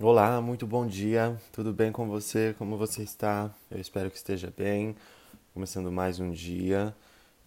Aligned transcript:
Olá, 0.00 0.40
muito 0.40 0.66
bom 0.66 0.84
dia. 0.84 1.40
Tudo 1.52 1.72
bem 1.72 1.92
com 1.92 2.08
você? 2.08 2.52
Como 2.58 2.76
você 2.76 3.04
está? 3.04 3.54
Eu 3.70 3.80
espero 3.80 4.10
que 4.10 4.16
esteja 4.16 4.52
bem. 4.56 4.96
Começando 5.54 5.90
mais 5.92 6.18
um 6.18 6.32
dia 6.32 6.92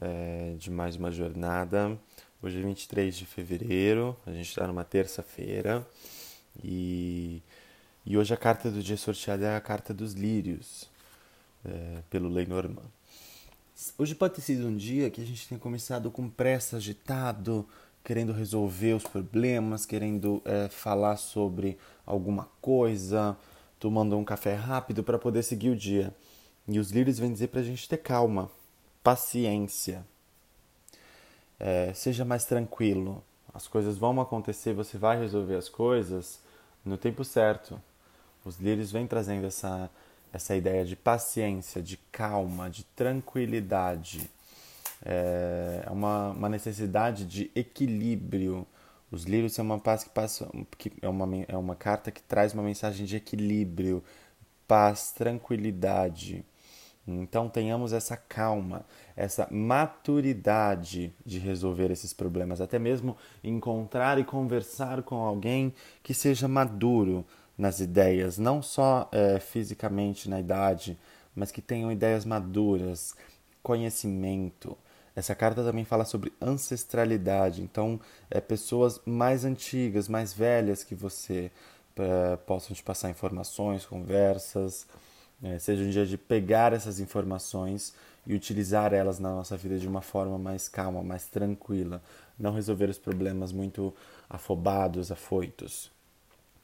é, 0.00 0.56
de 0.58 0.68
mais 0.68 0.96
uma 0.96 1.12
jornada. 1.12 1.96
Hoje 2.42 2.58
é 2.58 2.62
23 2.62 3.16
de 3.16 3.26
fevereiro, 3.26 4.16
a 4.26 4.32
gente 4.32 4.48
está 4.48 4.66
numa 4.66 4.82
terça-feira 4.82 5.86
e, 6.64 7.40
e 8.04 8.18
hoje 8.18 8.34
a 8.34 8.36
carta 8.36 8.72
do 8.72 8.82
dia 8.82 8.96
sorteada 8.96 9.46
é 9.46 9.56
a 9.56 9.60
carta 9.60 9.94
dos 9.94 10.12
lírios, 10.12 10.90
é, 11.64 12.02
pelo 12.10 12.28
Lenormand. 12.28 12.90
Hoje 13.96 14.16
pode 14.16 14.34
ter 14.34 14.40
sido 14.40 14.66
um 14.66 14.76
dia 14.76 15.10
que 15.10 15.20
a 15.20 15.24
gente 15.24 15.46
tenha 15.46 15.60
começado 15.60 16.10
com 16.10 16.28
pressa, 16.28 16.78
agitado, 16.78 17.68
querendo 18.04 18.32
resolver 18.32 18.94
os 18.94 19.04
problemas, 19.04 19.86
querendo 19.86 20.42
é, 20.44 20.68
falar 20.68 21.16
sobre 21.16 21.78
alguma 22.04 22.48
coisa, 22.60 23.36
tomando 23.78 24.16
um 24.16 24.24
café 24.24 24.54
rápido 24.54 25.04
para 25.04 25.18
poder 25.18 25.42
seguir 25.42 25.70
o 25.70 25.76
dia. 25.76 26.14
E 26.66 26.78
os 26.78 26.90
lírios 26.90 27.18
vêm 27.18 27.32
dizer 27.32 27.48
para 27.48 27.60
a 27.60 27.64
gente 27.64 27.88
ter 27.88 27.98
calma, 27.98 28.50
paciência, 29.02 30.04
é, 31.58 31.92
seja 31.94 32.24
mais 32.24 32.44
tranquilo. 32.44 33.22
As 33.54 33.68
coisas 33.68 33.96
vão 33.96 34.20
acontecer, 34.20 34.72
você 34.72 34.98
vai 34.98 35.18
resolver 35.18 35.56
as 35.56 35.68
coisas 35.68 36.40
no 36.84 36.96
tempo 36.96 37.24
certo. 37.24 37.80
Os 38.44 38.58
lírios 38.58 38.90
vêm 38.90 39.06
trazendo 39.06 39.46
essa, 39.46 39.90
essa 40.32 40.56
ideia 40.56 40.84
de 40.84 40.96
paciência, 40.96 41.80
de 41.80 41.96
calma, 42.10 42.68
de 42.68 42.82
tranquilidade 42.84 44.28
é 45.04 45.88
uma, 45.90 46.30
uma 46.30 46.48
necessidade 46.48 47.24
de 47.26 47.50
equilíbrio. 47.54 48.66
Os 49.10 49.24
lírios 49.24 49.52
são 49.52 49.64
uma 49.64 49.78
paz 49.78 50.04
que 50.04 50.10
passa, 50.10 50.48
que 50.78 50.92
é 51.02 51.08
uma, 51.08 51.28
é 51.48 51.56
uma 51.56 51.76
carta 51.76 52.10
que 52.10 52.22
traz 52.22 52.54
uma 52.54 52.62
mensagem 52.62 53.04
de 53.04 53.16
equilíbrio, 53.16 54.02
paz, 54.66 55.12
tranquilidade. 55.12 56.44
Então 57.06 57.48
tenhamos 57.48 57.92
essa 57.92 58.16
calma, 58.16 58.86
essa 59.16 59.48
maturidade 59.50 61.12
de 61.26 61.38
resolver 61.38 61.90
esses 61.90 62.12
problemas, 62.12 62.60
até 62.60 62.78
mesmo 62.78 63.16
encontrar 63.42 64.18
e 64.18 64.24
conversar 64.24 65.02
com 65.02 65.16
alguém 65.16 65.74
que 66.02 66.14
seja 66.14 66.46
maduro 66.46 67.24
nas 67.58 67.80
ideias, 67.80 68.38
não 68.38 68.62
só 68.62 69.08
é, 69.12 69.40
fisicamente 69.40 70.30
na 70.30 70.38
idade, 70.38 70.96
mas 71.34 71.50
que 71.50 71.60
tenham 71.60 71.90
ideias 71.90 72.24
maduras, 72.24 73.14
conhecimento. 73.62 74.76
Essa 75.14 75.34
carta 75.34 75.62
também 75.62 75.84
fala 75.84 76.04
sobre 76.04 76.32
ancestralidade, 76.40 77.62
então 77.62 78.00
é, 78.30 78.40
pessoas 78.40 79.00
mais 79.04 79.44
antigas, 79.44 80.08
mais 80.08 80.32
velhas 80.32 80.82
que 80.82 80.94
você 80.94 81.50
é, 81.96 82.36
possam 82.36 82.74
te 82.74 82.82
passar 82.82 83.10
informações, 83.10 83.84
conversas, 83.84 84.86
é, 85.42 85.58
seja 85.58 85.82
um 85.82 85.90
dia 85.90 86.06
de 86.06 86.16
pegar 86.16 86.72
essas 86.72 86.98
informações 86.98 87.94
e 88.26 88.34
utilizar 88.34 88.94
elas 88.94 89.18
na 89.18 89.30
nossa 89.30 89.56
vida 89.56 89.78
de 89.78 89.86
uma 89.86 90.00
forma 90.00 90.38
mais 90.38 90.68
calma, 90.68 91.02
mais 91.02 91.26
tranquila, 91.26 92.00
não 92.38 92.54
resolver 92.54 92.88
os 92.88 92.98
problemas 92.98 93.52
muito 93.52 93.92
afobados, 94.30 95.12
afoitos. 95.12 95.90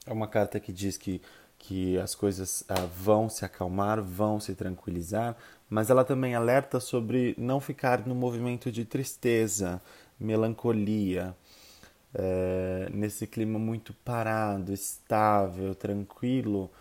É 0.07 0.13
uma 0.13 0.27
carta 0.27 0.59
que 0.59 0.71
diz 0.71 0.97
que 0.97 1.21
que 1.59 1.99
as 1.99 2.15
coisas 2.15 2.63
ah, 2.69 2.87
vão 2.97 3.29
se 3.29 3.45
acalmar, 3.45 4.01
vão 4.01 4.39
se 4.39 4.55
tranquilizar, 4.55 5.35
mas 5.69 5.89
ela 5.89 6.03
também 6.03 6.33
alerta 6.33 6.79
sobre 6.79 7.35
não 7.37 7.59
ficar 7.59 8.07
no 8.07 8.15
movimento 8.15 8.71
de 8.71 8.85
tristeza, 8.85 9.81
melancolia, 10.19 11.35
é, 12.13 12.89
nesse 12.91 13.27
clima 13.27 13.59
muito 13.59 13.93
parado, 13.93 14.73
estável, 14.73 15.75
tranquilo 15.75 16.71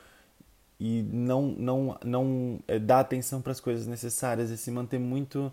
e 0.80 1.02
não 1.12 1.48
não 1.48 1.98
não 2.04 2.60
é, 2.68 2.78
dar 2.78 3.00
atenção 3.00 3.42
para 3.42 3.52
as 3.52 3.60
coisas 3.60 3.86
necessárias 3.86 4.50
e 4.50 4.56
se 4.56 4.70
manter 4.70 4.98
muito 4.98 5.52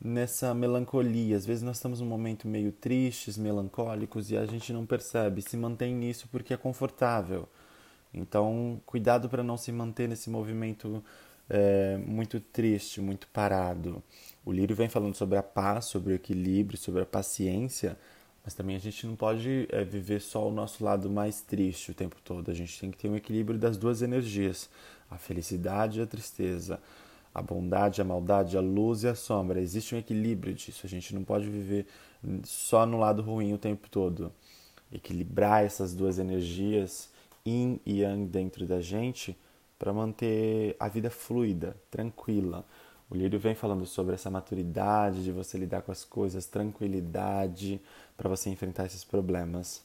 nessa 0.00 0.52
melancolia. 0.54 1.36
Às 1.36 1.46
vezes 1.46 1.62
nós 1.62 1.76
estamos 1.76 2.00
num 2.00 2.06
momento 2.06 2.48
meio 2.48 2.72
tristes, 2.72 3.38
melancólicos 3.38 4.30
e 4.30 4.36
a 4.36 4.44
gente 4.46 4.72
não 4.72 4.84
percebe, 4.84 5.42
se 5.42 5.56
mantém 5.56 5.94
nisso 5.94 6.28
porque 6.30 6.52
é 6.54 6.56
confortável 6.56 7.48
então, 8.14 8.80
cuidado 8.86 9.28
para 9.28 9.42
não 9.42 9.56
se 9.56 9.72
manter 9.72 10.08
nesse 10.08 10.30
movimento 10.30 11.02
é, 11.48 11.98
muito 11.98 12.40
triste, 12.40 13.00
muito 13.00 13.26
parado. 13.28 14.02
O 14.44 14.52
Lírio 14.52 14.76
vem 14.76 14.88
falando 14.88 15.14
sobre 15.14 15.36
a 15.36 15.42
paz, 15.42 15.86
sobre 15.86 16.12
o 16.12 16.16
equilíbrio, 16.16 16.78
sobre 16.78 17.02
a 17.02 17.06
paciência, 17.06 17.98
mas 18.44 18.54
também 18.54 18.76
a 18.76 18.78
gente 18.78 19.06
não 19.06 19.16
pode 19.16 19.66
é, 19.70 19.84
viver 19.84 20.20
só 20.20 20.46
o 20.48 20.52
nosso 20.52 20.84
lado 20.84 21.10
mais 21.10 21.40
triste 21.40 21.90
o 21.90 21.94
tempo 21.94 22.16
todo. 22.22 22.50
A 22.50 22.54
gente 22.54 22.78
tem 22.78 22.90
que 22.90 22.98
ter 22.98 23.08
um 23.08 23.16
equilíbrio 23.16 23.58
das 23.58 23.76
duas 23.76 24.00
energias, 24.00 24.70
a 25.10 25.18
felicidade 25.18 25.98
e 25.98 26.02
a 26.02 26.06
tristeza, 26.06 26.80
a 27.34 27.42
bondade, 27.42 28.00
a 28.00 28.04
maldade, 28.04 28.56
a 28.56 28.60
luz 28.60 29.02
e 29.02 29.08
a 29.08 29.14
sombra. 29.14 29.60
Existe 29.60 29.94
um 29.94 29.98
equilíbrio 29.98 30.54
disso. 30.54 30.82
A 30.84 30.88
gente 30.88 31.14
não 31.14 31.24
pode 31.24 31.48
viver 31.48 31.86
só 32.44 32.86
no 32.86 32.98
lado 32.98 33.22
ruim 33.22 33.52
o 33.52 33.58
tempo 33.58 33.88
todo. 33.90 34.32
Equilibrar 34.92 35.64
essas 35.64 35.94
duas 35.94 36.18
energias 36.18 37.12
yin 37.46 37.78
e 37.84 38.00
yang 38.00 38.26
dentro 38.26 38.66
da 38.66 38.80
gente 38.80 39.38
para 39.78 39.92
manter 39.92 40.76
a 40.80 40.88
vida 40.88 41.10
fluida, 41.10 41.76
tranquila. 41.90 42.64
O 43.10 43.14
Lírio 43.14 43.38
vem 43.38 43.54
falando 43.54 43.84
sobre 43.84 44.14
essa 44.14 44.30
maturidade 44.30 45.22
de 45.22 45.30
você 45.30 45.58
lidar 45.58 45.82
com 45.82 45.92
as 45.92 46.04
coisas, 46.04 46.46
tranquilidade 46.46 47.80
para 48.16 48.30
você 48.30 48.48
enfrentar 48.48 48.86
esses 48.86 49.04
problemas. 49.04 49.82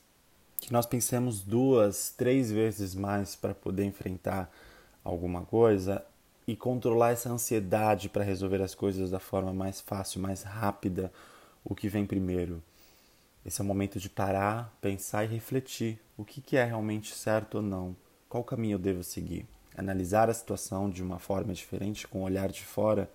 Que 0.57 0.71
nós 0.71 0.85
pensemos 0.85 1.41
duas, 1.41 2.13
três 2.17 2.51
vezes 2.51 2.95
mais 2.95 3.35
para 3.35 3.53
poder 3.53 3.83
enfrentar 3.83 4.49
alguma 5.03 5.41
coisa 5.41 6.03
e 6.47 6.55
controlar 6.55 7.11
essa 7.11 7.29
ansiedade 7.29 8.09
para 8.09 8.23
resolver 8.23 8.61
as 8.61 8.73
coisas 8.73 9.11
da 9.11 9.19
forma 9.19 9.53
mais 9.53 9.81
fácil, 9.81 10.21
mais 10.21 10.43
rápida, 10.43 11.11
o 11.63 11.75
que 11.75 11.89
vem 11.89 12.05
primeiro. 12.05 12.63
Esse 13.45 13.61
é 13.61 13.63
o 13.63 13.67
momento 13.67 13.99
de 13.99 14.09
parar, 14.09 14.77
pensar 14.81 15.23
e 15.23 15.27
refletir 15.27 15.99
o 16.17 16.25
que, 16.25 16.57
é 16.57 16.63
realmente 16.63 17.13
certo 17.15 17.55
ou 17.55 17.61
não, 17.61 17.95
qual 18.27 18.43
caminho 18.43 18.75
eu 18.75 18.79
devo 18.79 19.03
seguir. 19.03 19.45
Analisar 19.77 20.29
a 20.29 20.33
situação 20.33 20.89
de 20.89 21.01
uma 21.01 21.19
forma 21.19 21.53
diferente, 21.53 22.07
com 22.07 22.19
o 22.19 22.21
um 22.21 22.25
olhar 22.25 22.49
de 22.49 22.63
fora, 22.63 23.09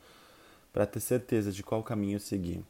para 0.72 0.86
ter 0.86 1.00
certeza 1.00 1.52
de 1.52 1.62
qual 1.62 1.82
caminho 1.82 2.18
seguir. 2.18 2.64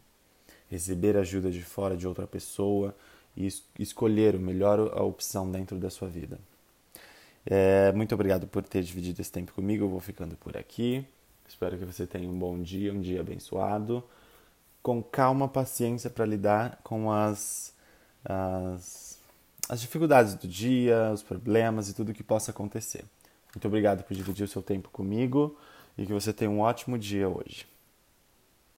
Receber 0.69 1.17
ajuda 1.17 1.51
de 1.51 1.63
fora 1.63 1.97
de 1.97 2.07
outra 2.09 2.27
pessoa 2.27 2.95
e 3.37 3.47
es 3.47 3.63
escolher 3.79 4.35
o 4.35 4.41
melhor 4.41 4.81
a 4.93 5.03
opção 5.03 5.51
dentro 5.51 5.79
da 5.79 5.91
sua 5.91 6.09
vida. 6.09 6.39
É, 7.47 7.93
muito 7.93 8.15
obrigado 8.15 8.47
por 8.49 8.63
ter 8.63 8.83
dividido 8.83 9.21
esse 9.21 9.31
tempo 9.31 9.53
comigo. 9.53 9.85
Eu 9.85 9.89
vou 9.89 10.01
ficando 10.01 10.37
por 10.37 10.57
aqui. 10.57 11.07
Espero 11.47 11.79
que 11.79 11.85
você 11.85 12.07
tenha 12.07 12.29
um 12.29 12.39
bom 12.39 12.61
dia, 12.61 12.93
um 12.93 13.01
dia 13.01 13.21
abençoado 13.21 14.03
com 14.85 15.03
calma, 15.03 15.49
paciência 15.49 16.11
para 16.11 16.27
lidar 16.27 16.79
com 16.85 17.11
as, 17.11 17.75
as, 18.23 19.19
as 19.67 19.81
dificuldades 19.81 20.35
do 20.35 20.47
dia, 20.47 21.11
os 21.11 21.23
problemas 21.23 21.89
e 21.89 21.95
tudo 21.95 22.13
que 22.13 22.23
possa 22.23 22.51
acontecer. 22.51 23.03
Muito 23.55 23.67
obrigado 23.67 24.05
por 24.05 24.15
dividir 24.15 24.45
o 24.45 24.49
seu 24.49 24.61
tempo 24.61 24.91
comigo 24.91 25.57
e 25.97 26.05
que 26.05 26.13
você 26.13 26.35
tenha 26.35 26.51
um 26.51 26.61
ótimo 26.61 26.99
dia 26.99 27.27
hoje. 27.27 27.67